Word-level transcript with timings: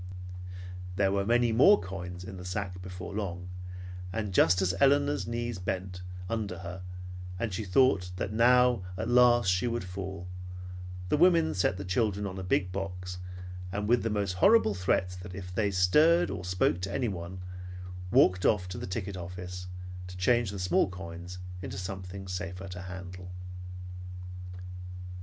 There 0.95 1.11
were 1.11 1.27
many 1.27 1.51
more 1.51 1.79
coins 1.79 2.23
in 2.23 2.37
the 2.37 2.43
sack 2.43 2.81
before 2.81 3.13
long, 3.13 3.49
and 4.11 4.33
just 4.33 4.59
as 4.59 4.73
Elinor's 4.79 5.27
knees 5.27 5.59
bent, 5.59 6.01
under 6.27 6.57
her, 6.65 6.81
and 7.37 7.53
she 7.53 7.63
thought 7.63 8.09
that 8.15 8.33
now 8.33 8.81
at 8.97 9.07
last 9.07 9.51
she 9.51 9.67
would 9.67 9.83
fall, 9.83 10.27
the 11.09 11.17
women 11.17 11.53
set 11.53 11.77
the 11.77 11.85
children 11.85 12.25
on 12.25 12.39
a 12.39 12.43
big 12.43 12.71
box, 12.71 13.19
and 13.71 13.87
with 13.87 14.01
the 14.01 14.09
most 14.09 14.33
horrible 14.33 14.73
threats 14.73 15.19
if 15.35 15.53
they, 15.53 15.69
stirred 15.69 16.31
or 16.31 16.43
spoke 16.43 16.81
to 16.81 16.91
anyone, 16.91 17.43
walked 18.11 18.43
off 18.43 18.67
to 18.69 18.79
the 18.79 18.87
ticket 18.87 19.15
office 19.15 19.67
to 20.07 20.17
change 20.17 20.49
the 20.49 20.57
small 20.57 20.89
coins 20.89 21.37
into 21.61 21.77
something 21.77 22.27
safer 22.27 22.67
to 22.67 22.81
handle. 22.81 23.29